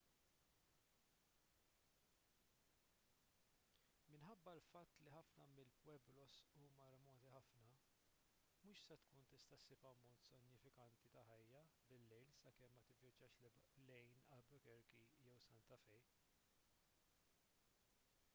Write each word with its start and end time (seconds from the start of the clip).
minħabba 4.13 4.53
l-fatt 4.55 5.01
li 5.03 5.11
ħafna 5.17 5.43
mill-pueblos 5.49 6.39
huma 6.61 6.87
remoti 6.93 7.29
ħafna 7.35 7.67
mhux 8.63 8.81
se 8.87 8.97
tkun 9.03 9.27
tista' 9.33 9.59
ssib 9.63 9.85
ammont 9.91 10.25
sinifikanti 10.31 11.07
ta' 11.17 11.25
ħajja 11.27 11.63
bil-lejl 11.91 12.31
sakemm 12.39 12.79
ma 12.87 12.95
tivvjaġġax 13.03 13.67
lejn 13.91 14.17
albuquerque 14.39 15.05
jew 15.27 15.37
santa 15.49 15.79
fe 15.89 16.01